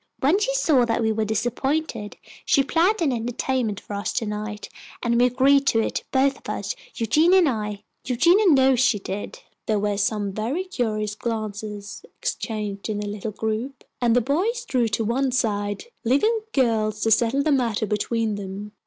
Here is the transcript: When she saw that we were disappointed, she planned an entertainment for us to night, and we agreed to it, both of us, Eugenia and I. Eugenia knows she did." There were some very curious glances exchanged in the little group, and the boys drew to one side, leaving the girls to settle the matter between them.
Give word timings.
When 0.19 0.39
she 0.39 0.55
saw 0.55 0.83
that 0.85 1.03
we 1.03 1.11
were 1.11 1.25
disappointed, 1.25 2.17
she 2.43 2.63
planned 2.63 3.03
an 3.03 3.11
entertainment 3.11 3.79
for 3.79 3.93
us 3.93 4.11
to 4.13 4.25
night, 4.25 4.67
and 5.03 5.19
we 5.21 5.27
agreed 5.27 5.67
to 5.67 5.79
it, 5.79 6.05
both 6.11 6.37
of 6.39 6.49
us, 6.49 6.75
Eugenia 6.95 7.37
and 7.37 7.47
I. 7.47 7.83
Eugenia 8.03 8.47
knows 8.47 8.79
she 8.79 8.97
did." 8.97 9.37
There 9.67 9.77
were 9.77 9.97
some 9.97 10.31
very 10.33 10.63
curious 10.63 11.13
glances 11.13 12.03
exchanged 12.19 12.89
in 12.89 12.99
the 12.99 13.07
little 13.07 13.29
group, 13.31 13.83
and 14.01 14.15
the 14.15 14.21
boys 14.21 14.65
drew 14.65 14.87
to 14.87 15.05
one 15.05 15.31
side, 15.31 15.83
leaving 16.03 16.35
the 16.51 16.61
girls 16.63 17.01
to 17.01 17.11
settle 17.11 17.43
the 17.43 17.51
matter 17.51 17.85
between 17.85 18.37
them. 18.37 18.71